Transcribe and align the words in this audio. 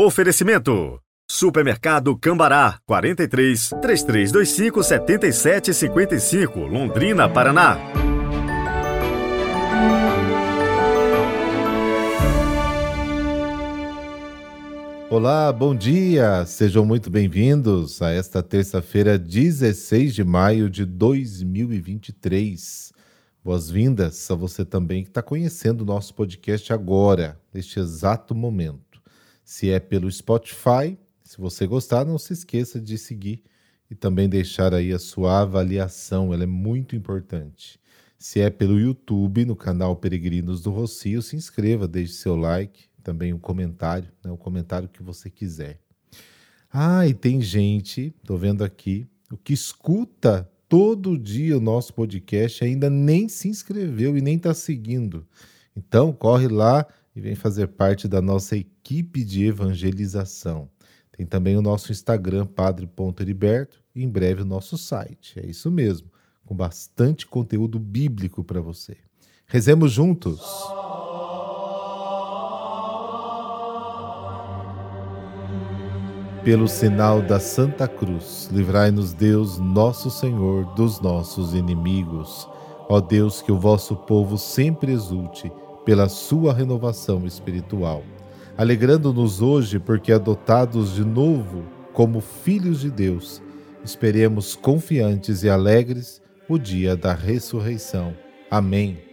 Oferecimento. 0.00 1.00
Supermercado 1.28 2.16
Cambará 2.16 2.78
43 2.86 3.70
3325 3.82 4.84
7755 4.84 6.60
Londrina, 6.60 7.28
Paraná. 7.28 7.76
Olá, 15.10 15.52
bom 15.52 15.74
dia! 15.74 16.46
Sejam 16.46 16.86
muito 16.86 17.10
bem-vindos 17.10 18.00
a 18.00 18.12
esta 18.12 18.40
terça-feira, 18.40 19.18
16 19.18 20.14
de 20.14 20.22
maio 20.22 20.70
de 20.70 20.84
2023. 20.84 22.92
Boas-vindas 23.42 24.30
a 24.30 24.36
você 24.36 24.64
também 24.64 25.02
que 25.02 25.08
está 25.08 25.22
conhecendo 25.22 25.80
o 25.80 25.84
nosso 25.84 26.14
podcast 26.14 26.72
agora, 26.72 27.36
neste 27.52 27.80
exato 27.80 28.32
momento. 28.32 28.87
Se 29.50 29.70
é 29.70 29.80
pelo 29.80 30.12
Spotify, 30.12 30.98
se 31.24 31.38
você 31.38 31.66
gostar, 31.66 32.04
não 32.04 32.18
se 32.18 32.34
esqueça 32.34 32.78
de 32.78 32.98
seguir 32.98 33.42
e 33.90 33.94
também 33.94 34.28
deixar 34.28 34.74
aí 34.74 34.92
a 34.92 34.98
sua 34.98 35.40
avaliação, 35.40 36.34
ela 36.34 36.42
é 36.42 36.46
muito 36.46 36.94
importante. 36.94 37.80
Se 38.18 38.40
é 38.40 38.50
pelo 38.50 38.78
YouTube, 38.78 39.46
no 39.46 39.56
canal 39.56 39.96
Peregrinos 39.96 40.60
do 40.60 40.70
Rocio, 40.70 41.22
se 41.22 41.34
inscreva, 41.34 41.88
deixe 41.88 42.12
seu 42.12 42.36
like, 42.36 42.90
também 43.02 43.32
um 43.32 43.38
comentário, 43.38 44.12
né, 44.22 44.30
o 44.30 44.36
comentário 44.36 44.86
que 44.86 45.02
você 45.02 45.30
quiser. 45.30 45.80
Ah, 46.70 47.08
e 47.08 47.14
tem 47.14 47.40
gente, 47.40 48.14
tô 48.26 48.36
vendo 48.36 48.62
aqui, 48.62 49.08
o 49.32 49.38
que 49.38 49.54
escuta 49.54 50.46
todo 50.68 51.16
dia 51.16 51.56
o 51.56 51.60
nosso 51.60 51.94
podcast 51.94 52.62
ainda 52.62 52.90
nem 52.90 53.30
se 53.30 53.48
inscreveu 53.48 54.14
e 54.14 54.20
nem 54.20 54.36
está 54.36 54.52
seguindo. 54.52 55.26
Então, 55.74 56.12
corre 56.12 56.48
lá 56.48 56.86
e 57.18 57.20
vem 57.20 57.34
fazer 57.34 57.66
parte 57.66 58.06
da 58.06 58.22
nossa 58.22 58.56
equipe 58.56 59.24
de 59.24 59.44
evangelização. 59.44 60.70
Tem 61.10 61.26
também 61.26 61.56
o 61.56 61.62
nosso 61.62 61.90
Instagram, 61.90 62.46
padre.heriberto, 62.46 63.82
e 63.92 64.04
em 64.04 64.08
breve 64.08 64.42
o 64.42 64.44
nosso 64.44 64.78
site. 64.78 65.40
É 65.40 65.44
isso 65.44 65.68
mesmo, 65.68 66.08
com 66.46 66.54
bastante 66.54 67.26
conteúdo 67.26 67.76
bíblico 67.80 68.44
para 68.44 68.60
você. 68.60 68.96
Rezemos 69.46 69.90
juntos! 69.90 70.40
Pelo 76.44 76.68
sinal 76.68 77.20
da 77.20 77.40
Santa 77.40 77.88
Cruz, 77.88 78.48
livrai-nos 78.52 79.12
Deus, 79.12 79.58
nosso 79.58 80.08
Senhor, 80.08 80.72
dos 80.76 81.00
nossos 81.00 81.52
inimigos. 81.52 82.48
Ó 82.88 83.00
Deus, 83.00 83.42
que 83.42 83.50
o 83.50 83.58
vosso 83.58 83.96
povo 83.96 84.38
sempre 84.38 84.92
exulte 84.92 85.52
pela 85.84 86.08
sua 86.08 86.52
renovação 86.52 87.26
espiritual. 87.26 88.02
Alegrando-nos 88.56 89.40
hoje 89.40 89.78
porque 89.78 90.12
adotados 90.12 90.94
de 90.94 91.04
novo 91.04 91.64
como 91.92 92.20
filhos 92.20 92.80
de 92.80 92.90
Deus, 92.90 93.42
esperemos 93.84 94.54
confiantes 94.54 95.42
e 95.42 95.48
alegres 95.48 96.20
o 96.48 96.58
dia 96.58 96.96
da 96.96 97.12
ressurreição. 97.12 98.14
Amém. 98.50 99.08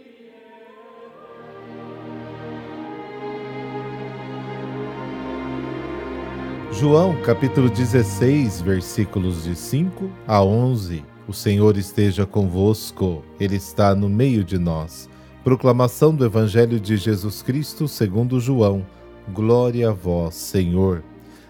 João 6.78 7.20
capítulo 7.22 7.70
16, 7.70 8.60
versículos 8.60 9.44
de 9.44 9.56
5 9.56 10.10
a 10.26 10.42
11. 10.42 11.02
O 11.26 11.32
Senhor 11.32 11.76
esteja 11.78 12.26
convosco, 12.26 13.24
Ele 13.40 13.56
está 13.56 13.94
no 13.94 14.10
meio 14.10 14.44
de 14.44 14.58
nós. 14.58 15.08
Proclamação 15.46 16.12
do 16.12 16.24
Evangelho 16.24 16.80
de 16.80 16.96
Jesus 16.96 17.40
Cristo 17.40 17.86
segundo 17.86 18.40
João. 18.40 18.84
Glória 19.32 19.90
a 19.90 19.92
vós, 19.92 20.34
Senhor. 20.34 21.04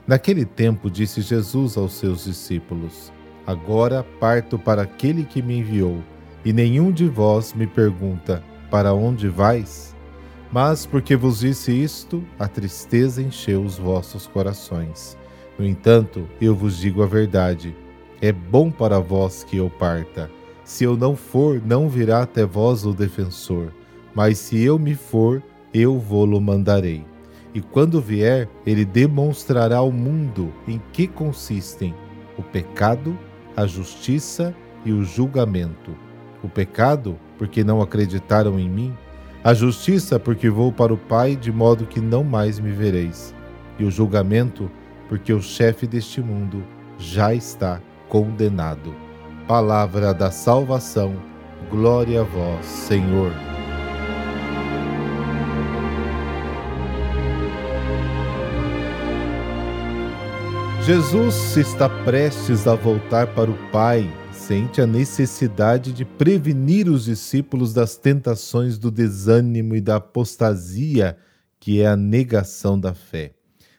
Naquele 0.06 0.44
tempo 0.44 0.90
disse 0.90 1.22
Jesus 1.22 1.78
aos 1.78 1.94
seus 1.94 2.24
discípulos: 2.24 3.10
Agora 3.46 4.04
parto 4.20 4.58
para 4.58 4.82
aquele 4.82 5.24
que 5.24 5.40
me 5.40 5.56
enviou, 5.60 6.04
e 6.44 6.52
nenhum 6.52 6.92
de 6.92 7.08
vós 7.08 7.54
me 7.54 7.66
pergunta: 7.66 8.44
Para 8.70 8.92
onde 8.92 9.30
vais? 9.30 9.96
Mas 10.52 10.84
porque 10.84 11.16
vos 11.16 11.38
disse 11.38 11.72
isto, 11.72 12.22
a 12.38 12.46
tristeza 12.46 13.22
encheu 13.22 13.62
os 13.62 13.78
vossos 13.78 14.26
corações. 14.26 15.16
No 15.58 15.64
entanto, 15.64 16.28
eu 16.38 16.54
vos 16.54 16.76
digo 16.76 17.02
a 17.02 17.06
verdade: 17.06 17.74
é 18.20 18.30
bom 18.30 18.70
para 18.70 19.00
vós 19.00 19.42
que 19.42 19.56
eu 19.56 19.70
parta. 19.70 20.30
Se 20.64 20.84
eu 20.84 20.98
não 20.98 21.16
for, 21.16 21.62
não 21.64 21.88
virá 21.88 22.20
até 22.20 22.44
vós 22.44 22.84
o 22.84 22.92
defensor, 22.92 23.72
mas 24.16 24.38
se 24.38 24.64
eu 24.64 24.78
me 24.78 24.94
for, 24.94 25.42
eu 25.74 25.98
vou-lo 25.98 26.40
mandarei. 26.40 27.04
E 27.52 27.60
quando 27.60 28.00
vier, 28.00 28.48
ele 28.64 28.82
demonstrará 28.82 29.76
ao 29.76 29.92
mundo 29.92 30.50
em 30.66 30.80
que 30.90 31.06
consistem 31.06 31.94
o 32.38 32.42
pecado, 32.42 33.16
a 33.54 33.66
justiça 33.66 34.54
e 34.86 34.92
o 34.92 35.04
julgamento. 35.04 35.94
O 36.42 36.48
pecado, 36.48 37.18
porque 37.36 37.62
não 37.62 37.82
acreditaram 37.82 38.58
em 38.58 38.70
mim, 38.70 38.96
a 39.44 39.52
justiça, 39.52 40.18
porque 40.18 40.48
vou 40.48 40.72
para 40.72 40.94
o 40.94 40.98
Pai, 40.98 41.36
de 41.36 41.52
modo 41.52 41.84
que 41.84 42.00
não 42.00 42.24
mais 42.24 42.58
me 42.58 42.70
vereis, 42.70 43.34
e 43.78 43.84
o 43.84 43.90
julgamento, 43.90 44.70
porque 45.10 45.32
o 45.32 45.42
chefe 45.42 45.86
deste 45.86 46.22
mundo 46.22 46.64
já 46.98 47.34
está 47.34 47.82
condenado. 48.08 48.94
Palavra 49.46 50.14
da 50.14 50.30
salvação, 50.30 51.14
glória 51.70 52.22
a 52.22 52.24
vós, 52.24 52.64
Senhor. 52.64 53.55
Jesus 60.86 61.56
está 61.56 61.88
prestes 62.04 62.68
a 62.68 62.76
voltar 62.76 63.34
para 63.34 63.50
o 63.50 63.70
Pai 63.72 64.08
sente 64.30 64.80
a 64.80 64.86
necessidade 64.86 65.92
de 65.92 66.04
prevenir 66.04 66.88
os 66.88 67.06
discípulos 67.06 67.74
das 67.74 67.96
tentações 67.96 68.78
do 68.78 68.88
desânimo 68.88 69.74
e 69.74 69.80
da 69.80 69.96
apostasia, 69.96 71.18
que 71.58 71.80
é 71.80 71.88
a 71.88 71.96
negação 71.96 72.78
da 72.78 72.94
fé. 72.94 73.34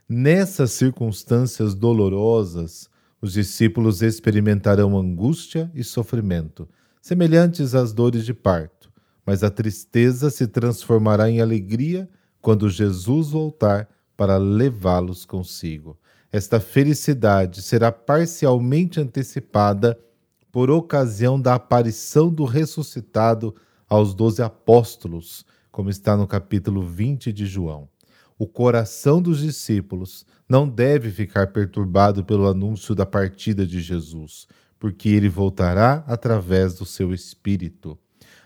Nessas 0.09 0.72
circunstâncias 0.72 1.73
dolorosas, 1.73 2.90
os 3.22 3.31
discípulos 3.31 4.01
experimentarão 4.01 4.97
angústia 4.97 5.72
e 5.74 5.85
sofrimento, 5.85 6.68
semelhantes 7.01 7.74
às 7.74 7.94
dores 7.94 8.25
de 8.25 8.34
parto, 8.34 8.91
mas 9.25 9.45
a 9.45 9.50
tristeza 9.50 10.29
se 10.29 10.45
transformará 10.45 11.29
em 11.29 11.39
alegria 11.39 12.09
quando 12.41 12.69
Jesus 12.69 13.29
voltar 13.29 13.88
para 14.18 14.35
levá-los 14.35 15.24
consigo. 15.24 15.97
Esta 16.32 16.60
felicidade 16.60 17.62
será 17.62 17.92
parcialmente 17.92 19.00
antecipada 19.00 19.98
por 20.52 20.70
ocasião 20.70 21.40
da 21.40 21.56
aparição 21.56 22.30
do 22.30 22.44
ressuscitado 22.44 23.56
aos 23.88 24.14
doze 24.14 24.42
apóstolos, 24.42 25.46
como 25.72 25.90
está 25.90 26.18
no 26.18 26.28
capítulo 26.28 26.82
20 26.82 27.32
de 27.32 27.46
João. 27.46 27.88
O 28.38 28.46
coração 28.46 29.22
dos 29.22 29.40
discípulos 29.40 30.26
não 30.48 30.68
deve 30.68 31.10
ficar 31.12 31.48
perturbado 31.48 32.24
pelo 32.24 32.48
anúncio 32.48 32.94
da 32.94 33.06
partida 33.06 33.66
de 33.66 33.80
Jesus, 33.80 34.48
porque 34.80 35.10
ele 35.10 35.30
voltará 35.30 36.04
através 36.08 36.76
do 36.76 36.86
seu 36.86 37.14
Espírito. 37.14 37.98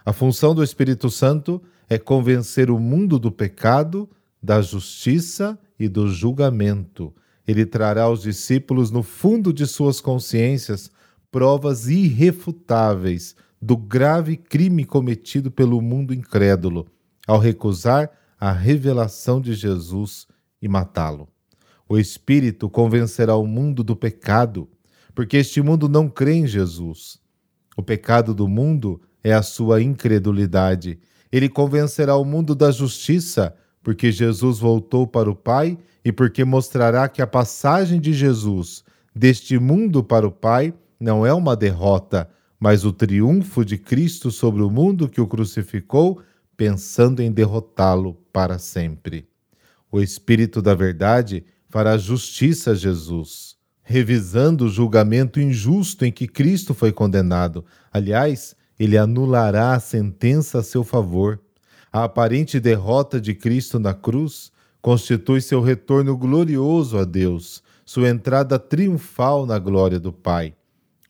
A 0.06 0.14
função 0.14 0.56
do 0.56 0.64
Espírito 0.64 1.10
Santo 1.10 1.62
é 1.90 1.98
convencer 1.98 2.72
o 2.72 2.80
mundo 2.80 3.20
do 3.20 3.32
pecado, 3.32 4.10
da 4.42 4.62
justiça 4.62 5.60
e 5.78 5.90
do 5.90 6.08
julgamento. 6.08 7.14
Ele 7.48 7.66
trará 7.66 8.04
aos 8.04 8.22
discípulos 8.22 8.92
no 8.92 9.04
fundo 9.04 9.52
de 9.52 9.66
suas 9.66 10.00
consciências 10.00 10.92
provas 11.32 11.88
irrefutáveis 11.88 13.36
do 13.62 13.78
grave 13.78 14.38
crime 14.38 14.86
cometido 14.86 15.52
pelo 15.52 15.82
mundo 15.82 16.14
incrédulo 16.14 16.88
ao 17.28 17.40
recusar 17.40 18.10
a 18.40 18.52
revelação 18.52 19.40
de 19.40 19.54
Jesus 19.54 20.28
e 20.62 20.68
matá-lo. 20.68 21.30
O 21.88 21.98
Espírito 21.98 22.70
convencerá 22.70 23.36
o 23.36 23.46
mundo 23.46 23.84
do 23.84 23.96
pecado, 23.96 24.68
porque 25.14 25.38
este 25.38 25.62
mundo 25.62 25.88
não 25.88 26.10
crê 26.10 26.34
em 26.34 26.48
Jesus. 26.48 27.20
O 27.78 27.84
pecado 27.84 28.34
do 28.34 28.48
mundo 28.48 29.02
é 29.24 29.34
a 29.34 29.42
sua 29.42 29.82
incredulidade. 29.82 31.00
Ele 31.32 31.48
convencerá 31.48 32.16
o 32.16 32.26
mundo 32.26 32.56
da 32.56 32.72
justiça, 32.72 33.56
porque 33.84 34.12
Jesus 34.12 34.60
voltou 34.60 35.08
para 35.08 35.30
o 35.30 35.36
Pai 35.36 35.78
e 36.04 36.12
porque 36.12 36.44
mostrará 36.44 37.08
que 37.08 37.22
a 37.22 37.28
passagem 37.28 38.00
de 38.00 38.14
Jesus 38.14 38.84
deste 39.16 39.58
mundo 39.60 40.04
para 40.04 40.28
o 40.28 40.32
Pai 40.32 40.74
não 41.00 41.26
é 41.26 41.34
uma 41.34 41.56
derrota, 41.56 42.30
mas 42.60 42.86
o 42.86 42.94
triunfo 42.94 43.66
de 43.66 43.78
Cristo 43.78 44.32
sobre 44.32 44.62
o 44.62 44.70
mundo 44.70 45.10
que 45.10 45.20
o 45.20 45.28
crucificou, 45.28 46.22
pensando 46.56 47.22
em 47.22 47.32
derrotá-lo 47.32 48.14
para 48.32 48.60
sempre. 48.60 49.28
O 49.92 50.00
Espírito 50.00 50.62
da 50.62 50.76
Verdade 50.76 51.44
fará 51.68 51.98
justiça 51.98 52.72
a 52.72 52.76
Jesus, 52.76 53.56
revisando 53.82 54.66
o 54.66 54.70
julgamento 54.70 55.40
injusto 55.40 56.06
em 56.06 56.12
que 56.12 56.28
Cristo 56.28 56.74
foi 56.74 56.92
condenado. 56.92 57.66
Aliás, 57.92 58.56
ele 58.80 58.98
anulará 58.98 59.74
a 59.74 59.80
sentença 59.80 60.60
a 60.60 60.64
seu 60.64 60.84
favor. 60.84 61.40
A 61.94 62.06
aparente 62.06 62.58
derrota 62.58 63.20
de 63.20 63.34
Cristo 63.34 63.78
na 63.78 63.94
cruz 63.94 64.50
constitui 64.82 65.42
seu 65.42 65.60
retorno 65.60 66.16
glorioso 66.16 66.98
a 66.98 67.04
Deus, 67.04 67.62
sua 67.86 68.08
entrada 68.08 68.58
triunfal 68.58 69.46
na 69.46 69.60
glória 69.60 70.00
do 70.00 70.14
Pai. 70.14 70.56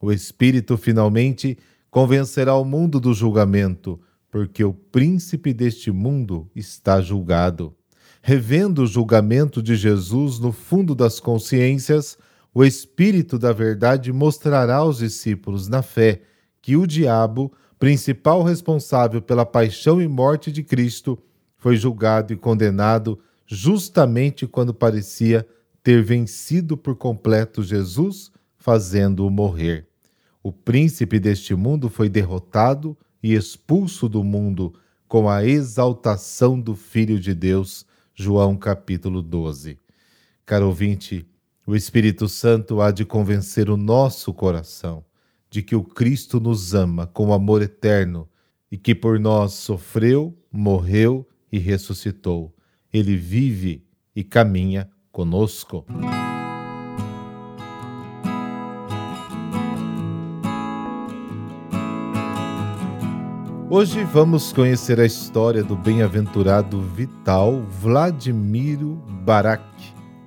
O 0.01 0.11
Espírito 0.11 0.75
finalmente 0.77 1.55
convencerá 1.91 2.55
o 2.55 2.65
mundo 2.65 2.99
do 2.99 3.13
julgamento, 3.13 3.99
porque 4.31 4.63
o 4.63 4.73
príncipe 4.73 5.53
deste 5.53 5.91
mundo 5.91 6.49
está 6.55 6.99
julgado. 6.99 7.75
Revendo 8.19 8.81
o 8.81 8.87
julgamento 8.87 9.61
de 9.61 9.75
Jesus 9.75 10.39
no 10.39 10.51
fundo 10.51 10.95
das 10.95 11.19
consciências, 11.19 12.17
o 12.51 12.65
Espírito 12.65 13.37
da 13.37 13.53
Verdade 13.53 14.11
mostrará 14.11 14.77
aos 14.77 14.97
discípulos 14.97 15.67
na 15.67 15.83
fé 15.83 16.21
que 16.59 16.75
o 16.75 16.87
diabo, 16.87 17.53
principal 17.81 18.43
responsável 18.43 19.23
pela 19.23 19.43
paixão 19.43 19.99
e 19.99 20.07
morte 20.07 20.51
de 20.51 20.61
Cristo, 20.61 21.17
foi 21.57 21.75
julgado 21.75 22.31
e 22.31 22.37
condenado 22.37 23.17
justamente 23.47 24.45
quando 24.45 24.71
parecia 24.71 25.47
ter 25.81 26.03
vencido 26.03 26.77
por 26.77 26.95
completo 26.95 27.63
Jesus, 27.63 28.31
fazendo-o 28.55 29.31
morrer. 29.31 29.87
O 30.43 30.51
príncipe 30.51 31.19
deste 31.19 31.55
mundo 31.55 31.89
foi 31.89 32.07
derrotado 32.07 32.95
e 33.23 33.33
expulso 33.33 34.07
do 34.07 34.23
mundo 34.23 34.75
com 35.07 35.27
a 35.27 35.43
exaltação 35.43 36.59
do 36.59 36.75
Filho 36.75 37.19
de 37.19 37.33
Deus. 37.33 37.83
João 38.13 38.55
capítulo 38.55 39.23
12. 39.23 39.79
Caro 40.45 40.67
ouvinte, 40.67 41.27
o 41.65 41.75
Espírito 41.75 42.29
Santo 42.29 42.79
há 42.79 42.91
de 42.91 43.05
convencer 43.05 43.71
o 43.71 43.75
nosso 43.75 44.31
coração 44.35 45.03
de 45.51 45.61
que 45.61 45.75
o 45.75 45.83
Cristo 45.83 46.39
nos 46.39 46.73
ama 46.73 47.05
com 47.05 47.33
amor 47.33 47.61
eterno 47.61 48.27
e 48.71 48.77
que 48.77 48.95
por 48.95 49.19
nós 49.19 49.51
sofreu, 49.53 50.33
morreu 50.49 51.27
e 51.51 51.59
ressuscitou. 51.59 52.55
Ele 52.91 53.17
vive 53.17 53.85
e 54.15 54.23
caminha 54.23 54.89
conosco. 55.11 55.85
Hoje 63.69 64.03
vamos 64.05 64.53
conhecer 64.53 64.99
a 65.01 65.05
história 65.05 65.63
do 65.63 65.75
bem-aventurado 65.75 66.81
Vital 66.81 67.61
Vladimiro 67.81 68.95
Barak, 69.25 69.63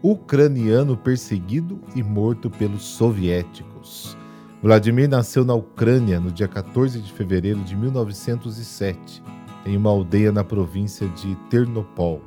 ucraniano 0.03 0.97
perseguido 0.97 1.81
e 1.94 2.03
morto 2.03 2.50
pelos 2.50 2.82
soviéticos. 2.82 4.17
Vladimir 4.65 5.11
nasceu 5.11 5.45
na 5.45 5.53
Ucrânia 5.53 6.19
no 6.19 6.33
dia 6.33 6.49
14 6.49 6.99
de 6.99 7.13
fevereiro 7.13 7.61
de 7.61 7.77
1907, 7.77 9.23
em 9.67 9.77
uma 9.77 9.91
aldeia 9.91 10.33
na 10.33 10.43
província 10.43 11.07
de 11.07 11.35
Ternopol. 11.51 12.23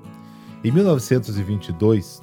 Em 0.63 0.71
1922, 0.71 2.21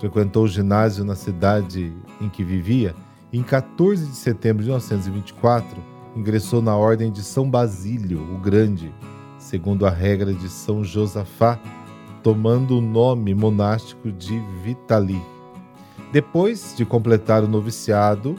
frequentou 0.00 0.46
o 0.46 0.48
ginásio 0.48 1.04
na 1.04 1.14
cidade 1.14 1.92
em 2.20 2.28
que 2.28 2.42
vivia 2.42 2.92
e 3.32 3.38
em 3.38 3.44
14 3.44 4.04
de 4.04 4.16
setembro 4.16 4.64
de 4.64 4.68
1924 4.68 5.80
ingressou 6.16 6.60
na 6.60 6.76
ordem 6.76 7.12
de 7.12 7.22
São 7.22 7.48
Basílio 7.48 8.20
o 8.34 8.38
Grande, 8.38 8.92
segundo 9.38 9.86
a 9.86 9.90
regra 9.90 10.34
de 10.34 10.48
São 10.48 10.82
Josafá, 10.82 11.56
tomando 12.20 12.78
o 12.78 12.80
nome 12.80 13.32
monástico 13.32 14.10
de 14.10 14.40
Vitali. 14.64 15.22
Depois 16.12 16.74
de 16.76 16.84
completar 16.84 17.44
o 17.44 17.48
noviciado, 17.48 18.34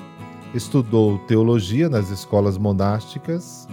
estudou 0.53 1.17
teologia 1.19 1.89
nas 1.89 2.09
escolas 2.11 2.57
monásticas, 2.57 3.67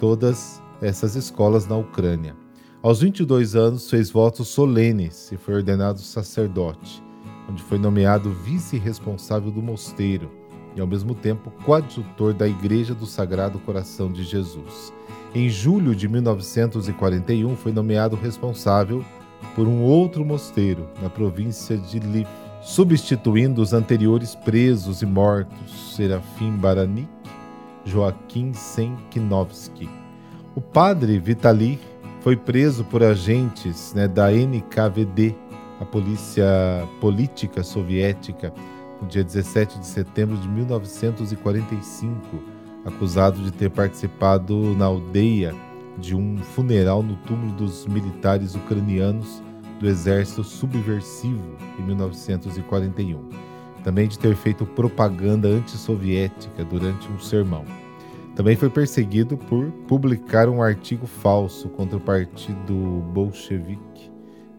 todas 0.00 0.60
essas 0.82 1.14
escolas 1.14 1.66
na 1.66 1.76
Ucrânia. 1.76 2.34
Aos 2.82 3.00
22 3.00 3.54
anos, 3.54 3.88
fez 3.88 4.10
votos 4.10 4.48
solenes 4.48 5.30
e 5.30 5.36
foi 5.36 5.54
ordenado 5.54 6.00
sacerdote, 6.00 7.02
onde 7.48 7.62
foi 7.62 7.78
nomeado 7.78 8.30
vice-responsável 8.30 9.50
do 9.50 9.62
mosteiro 9.62 10.30
e, 10.74 10.80
ao 10.80 10.86
mesmo 10.86 11.14
tempo, 11.14 11.50
coadjutor 11.64 12.34
da 12.34 12.46
Igreja 12.46 12.94
do 12.94 13.06
Sagrado 13.06 13.58
Coração 13.60 14.12
de 14.12 14.24
Jesus. 14.24 14.92
Em 15.34 15.48
julho 15.48 15.94
de 15.94 16.08
1941, 16.08 17.56
foi 17.56 17.72
nomeado 17.72 18.16
responsável 18.16 19.04
por 19.54 19.66
um 19.66 19.82
outro 19.82 20.24
mosteiro 20.24 20.88
na 21.00 21.08
província 21.08 21.76
de 21.76 21.98
Lviv, 21.98 22.26
substituindo 22.66 23.62
os 23.62 23.72
anteriores 23.72 24.34
presos 24.34 25.00
e 25.00 25.06
mortos, 25.06 25.94
Serafim 25.94 26.50
Baranik, 26.56 27.08
Joaquim 27.84 28.52
Senkinovsky. 28.52 29.88
O 30.52 30.60
padre 30.60 31.16
Vitali 31.20 31.78
foi 32.22 32.36
preso 32.36 32.82
por 32.82 33.04
agentes 33.04 33.94
né, 33.94 34.08
da 34.08 34.32
NKVD, 34.32 35.32
a 35.80 35.84
polícia 35.84 36.44
política 37.00 37.62
soviética, 37.62 38.52
no 39.00 39.06
dia 39.06 39.22
17 39.22 39.78
de 39.78 39.86
setembro 39.86 40.36
de 40.36 40.48
1945, 40.48 42.18
acusado 42.84 43.42
de 43.42 43.52
ter 43.52 43.70
participado 43.70 44.74
na 44.74 44.86
aldeia 44.86 45.54
de 45.98 46.16
um 46.16 46.38
funeral 46.38 47.00
no 47.00 47.14
túmulo 47.18 47.52
dos 47.52 47.86
militares 47.86 48.56
ucranianos 48.56 49.40
do 49.78 49.88
exército 49.88 50.42
subversivo 50.42 51.56
em 51.78 51.82
1941. 51.82 53.28
Também 53.84 54.08
de 54.08 54.18
ter 54.18 54.34
feito 54.34 54.66
propaganda 54.66 55.48
antissoviética 55.48 56.64
durante 56.64 57.10
um 57.10 57.18
sermão. 57.18 57.64
Também 58.34 58.56
foi 58.56 58.68
perseguido 58.68 59.38
por 59.38 59.70
publicar 59.88 60.48
um 60.48 60.62
artigo 60.62 61.06
falso 61.06 61.68
contra 61.70 61.96
o 61.96 62.00
partido 62.00 62.74
bolchevique 63.12 64.10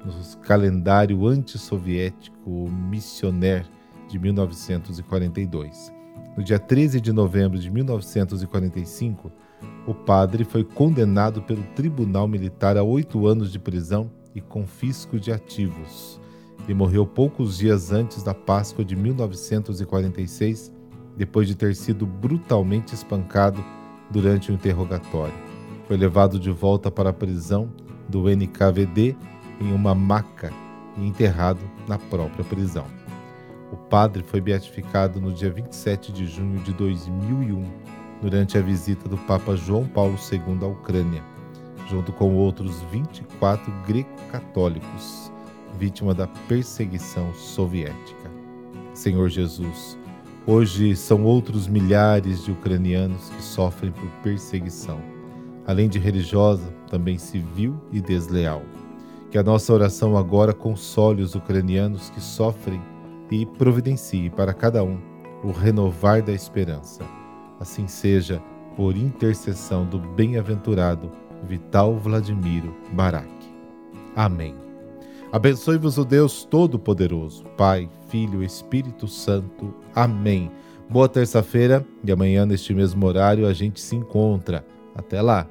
no 0.04 0.38
calendário 0.42 1.28
antissoviético 1.28 2.70
missionário 2.90 3.68
de 4.08 4.18
1942. 4.18 5.94
No 6.36 6.44
dia 6.44 6.58
13 6.58 7.02
de 7.02 7.12
novembro 7.12 7.60
de 7.60 7.70
1945, 7.70 9.32
o 9.86 9.94
padre 9.94 10.44
foi 10.44 10.64
condenado 10.64 11.42
pelo 11.42 11.64
Tribunal 11.76 12.28
Militar 12.28 12.78
a 12.78 12.84
oito 12.84 13.28
anos 13.28 13.52
de 13.52 13.60
prisão 13.60 14.10
e 14.38 14.42
confisco 14.42 15.20
de 15.20 15.32
ativos. 15.32 16.22
Ele 16.64 16.76
morreu 16.76 17.08
poucos 17.08 17.58
dias 17.58 17.92
antes 17.92 18.22
da 18.22 18.34
Páscoa 18.34 18.86
de 18.86 18.96
1946, 18.96 20.72
depois 21.16 21.48
de 21.48 21.56
ter 21.56 21.76
sido 21.76 22.06
brutalmente 22.06 22.94
espancado 22.94 23.64
durante 24.12 24.52
o 24.52 24.54
interrogatório. 24.54 25.34
Foi 25.88 25.98
levado 25.98 26.40
de 26.40 26.52
volta 26.52 26.92
para 26.92 27.10
a 27.10 27.14
prisão 27.14 27.74
do 28.08 28.30
NKVD 28.30 29.16
em 29.60 29.72
uma 29.74 29.96
maca 29.96 30.54
e 30.98 31.08
enterrado 31.08 31.62
na 31.88 31.98
própria 31.98 32.46
prisão. 32.46 32.86
O 33.72 33.76
padre 33.76 34.24
foi 34.24 34.40
beatificado 34.40 35.20
no 35.20 35.34
dia 35.34 35.50
27 35.50 36.12
de 36.12 36.28
junho 36.28 36.60
de 36.60 36.74
2001, 36.74 37.66
durante 38.22 38.58
a 38.58 38.62
visita 38.62 39.10
do 39.10 39.18
Papa 39.18 39.56
João 39.56 39.86
Paulo 39.88 40.16
II 40.32 40.58
à 40.62 40.68
Ucrânia, 40.68 41.24
junto 41.90 42.12
com 42.12 42.36
outros 42.36 42.82
24 42.92 43.72
greco-católicos, 43.86 45.32
vítima 45.78 46.14
da 46.14 46.28
perseguição 46.48 47.34
soviética. 47.34 48.32
Senhor 48.94 49.30
Jesus, 49.30 49.98
hoje 50.46 50.96
são 50.96 51.24
outros 51.24 51.68
milhares 51.68 52.44
de 52.44 52.52
ucranianos 52.52 53.30
que 53.30 53.42
sofrem 53.42 53.92
por 53.92 54.10
perseguição, 54.24 55.00
além 55.66 55.88
de 55.88 56.00
religiosa, 56.00 56.74
também 56.90 57.18
civil 57.18 57.80
e 57.92 58.02
desleal. 58.02 58.62
Que 59.30 59.38
a 59.38 59.44
nossa 59.44 59.74
oração 59.74 60.18
agora 60.18 60.54
console 60.54 61.22
os 61.22 61.36
ucranianos 61.36 62.10
que 62.10 62.22
sofrem 62.22 62.82
e 63.30 63.46
providencie 63.46 64.30
para 64.30 64.54
cada 64.54 64.84
um 64.84 65.00
o 65.44 65.52
renovar 65.52 66.22
da 66.22 66.32
esperança. 66.32 67.04
Assim 67.60 67.88
seja, 67.88 68.42
por 68.76 68.96
intercessão 68.96 69.86
do 69.86 70.00
bem-aventurado 70.00 71.12
Vital 71.44 71.96
Vladimiro 71.96 72.76
Barak. 72.94 73.30
Amém. 74.16 74.56
Abençoe-vos 75.32 75.98
o 75.98 76.06
Deus 76.06 76.46
Todo-Poderoso, 76.46 77.44
Pai, 77.58 77.90
Filho 78.08 78.42
e 78.42 78.46
Espírito 78.46 79.08
Santo. 79.08 79.74
Amém. 79.94 80.52
Boa 80.90 81.10
terça-feira 81.10 81.86
e 82.04 82.12
amanhã, 82.12 82.46
neste 82.46 82.74
mesmo 82.74 83.06
horário, 83.06 83.46
a 83.46 83.54
gente 83.54 83.80
se 83.82 83.96
encontra. 83.96 84.66
Até 84.96 85.22
lá. 85.22 85.48